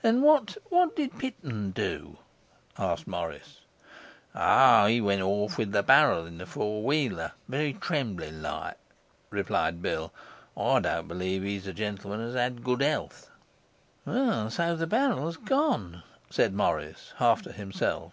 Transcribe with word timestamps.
'And 0.00 0.22
what 0.22 0.56
what 0.68 0.94
did 0.94 1.18
Pitman 1.18 1.72
do?' 1.72 2.18
asked 2.78 3.08
Morris. 3.08 3.62
'O, 4.32 4.86
he 4.86 5.00
went 5.00 5.22
off 5.22 5.58
with 5.58 5.72
the 5.72 5.82
barrel 5.82 6.24
in 6.24 6.40
a 6.40 6.46
four 6.46 6.84
wheeler, 6.84 7.32
very 7.48 7.72
trembling 7.72 8.42
like,' 8.42 8.78
replied 9.28 9.82
Bill. 9.82 10.12
'I 10.56 10.78
don't 10.82 11.08
believe 11.08 11.42
he's 11.42 11.66
a 11.66 11.72
gentleman 11.72 12.20
as 12.20 12.34
has 12.34 12.52
good 12.60 12.80
health.' 12.80 13.28
'Well, 14.04 14.50
so 14.50 14.76
the 14.76 14.86
barrel's 14.86 15.36
gone,' 15.36 16.04
said 16.30 16.54
Morris, 16.54 17.12
half 17.16 17.42
to 17.42 17.50
himself. 17.50 18.12